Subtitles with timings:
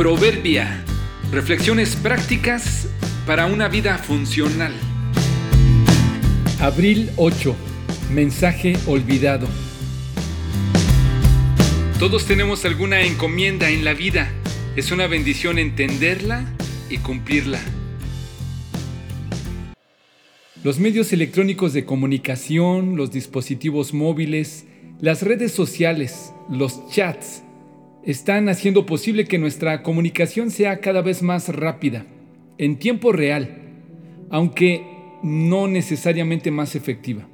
[0.00, 0.82] Proverbia.
[1.30, 2.88] Reflexiones prácticas
[3.26, 4.72] para una vida funcional.
[6.58, 7.54] Abril 8.
[8.10, 9.46] Mensaje olvidado.
[11.98, 14.32] Todos tenemos alguna encomienda en la vida.
[14.74, 16.50] Es una bendición entenderla
[16.88, 17.60] y cumplirla.
[20.64, 24.64] Los medios electrónicos de comunicación, los dispositivos móviles,
[24.98, 27.42] las redes sociales, los chats,
[28.04, 32.06] están haciendo posible que nuestra comunicación sea cada vez más rápida,
[32.58, 33.58] en tiempo real,
[34.30, 34.84] aunque
[35.22, 37.28] no necesariamente más efectiva.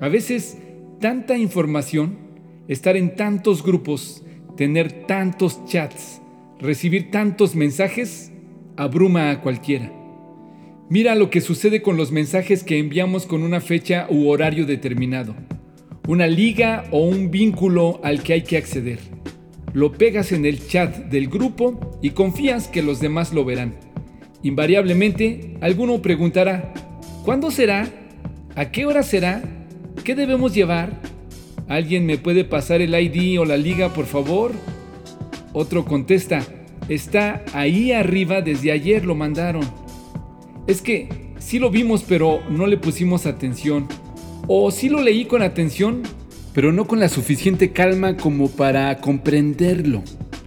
[0.00, 0.58] A veces,
[1.00, 2.18] tanta información,
[2.68, 4.24] estar en tantos grupos,
[4.56, 6.22] tener tantos chats,
[6.58, 8.32] recibir tantos mensajes,
[8.76, 9.92] abruma a cualquiera.
[10.88, 15.34] Mira lo que sucede con los mensajes que enviamos con una fecha u horario determinado,
[16.06, 19.15] una liga o un vínculo al que hay que acceder
[19.76, 23.74] lo pegas en el chat del grupo y confías que los demás lo verán.
[24.42, 26.72] Invariablemente, alguno preguntará,
[27.26, 27.86] ¿cuándo será?
[28.54, 29.42] ¿A qué hora será?
[30.02, 30.98] ¿Qué debemos llevar?
[31.68, 34.52] ¿Alguien me puede pasar el ID o la liga, por favor?
[35.52, 36.40] Otro contesta,
[36.88, 39.68] está ahí arriba, desde ayer lo mandaron.
[40.66, 43.88] Es que sí lo vimos, pero no le pusimos atención.
[44.46, 46.02] O sí lo leí con atención,
[46.56, 50.02] pero no con la suficiente calma como para comprenderlo.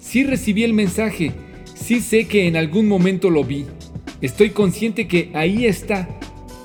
[0.00, 1.30] Sí recibí el mensaje,
[1.76, 3.66] sí sé que en algún momento lo vi,
[4.20, 6.08] estoy consciente que ahí está,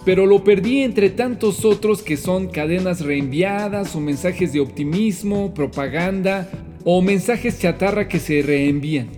[0.06, 6.50] pero lo perdí entre tantos otros que son cadenas reenviadas o mensajes de optimismo, propaganda
[6.84, 9.10] o mensajes chatarra que se reenvían.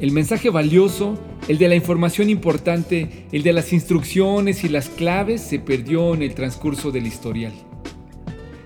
[0.00, 5.42] El mensaje valioso, el de la información importante, el de las instrucciones y las claves
[5.42, 7.52] se perdió en el transcurso del historial.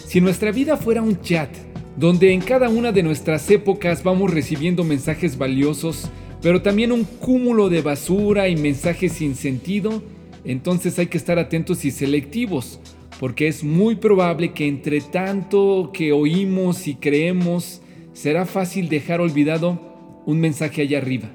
[0.08, 1.50] Si nuestra vida fuera un chat,
[1.98, 6.08] donde en cada una de nuestras épocas vamos recibiendo mensajes valiosos,
[6.40, 10.02] pero también un cúmulo de basura y mensajes sin sentido,
[10.46, 12.80] entonces hay que estar atentos y selectivos,
[13.20, 17.82] porque es muy probable que entre tanto que oímos y creemos,
[18.14, 21.28] será fácil dejar olvidado un mensaje allá arriba.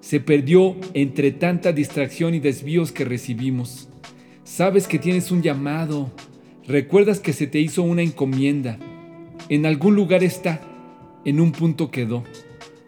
[0.00, 3.88] Se perdió entre tanta distracción y desvíos que recibimos.
[4.44, 6.12] Sabes que tienes un llamado,
[6.66, 8.78] Recuerdas que se te hizo una encomienda.
[9.50, 10.62] En algún lugar está,
[11.26, 12.24] en un punto quedó.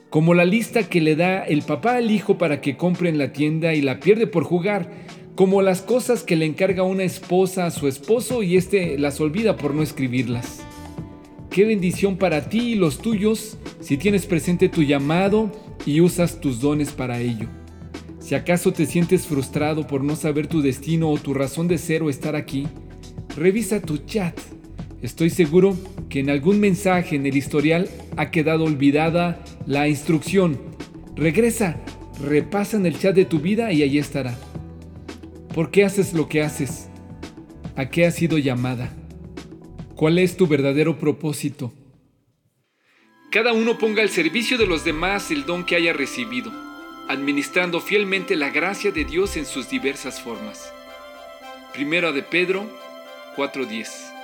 [0.08, 3.34] Como la lista que le da el papá al hijo para que compre en la
[3.34, 4.90] tienda y la pierde por jugar.
[5.34, 9.58] Como las cosas que le encarga una esposa a su esposo y éste las olvida
[9.58, 10.62] por no escribirlas.
[11.50, 15.52] Qué bendición para ti y los tuyos si tienes presente tu llamado
[15.84, 17.46] y usas tus dones para ello.
[18.20, 22.02] Si acaso te sientes frustrado por no saber tu destino o tu razón de ser
[22.02, 22.66] o estar aquí,
[23.36, 24.34] Revisa tu chat.
[25.02, 25.76] Estoy seguro
[26.08, 30.58] que en algún mensaje en el historial ha quedado olvidada la instrucción.
[31.14, 31.78] Regresa,
[32.24, 34.38] repasa en el chat de tu vida y ahí estará.
[35.54, 36.88] ¿Por qué haces lo que haces?
[37.76, 38.90] ¿A qué has sido llamada?
[39.96, 41.74] ¿Cuál es tu verdadero propósito?
[43.30, 46.50] Cada uno ponga al servicio de los demás el don que haya recibido,
[47.06, 50.72] administrando fielmente la gracia de Dios en sus diversas formas.
[51.74, 52.85] Primero de Pedro
[53.36, 54.15] 4.10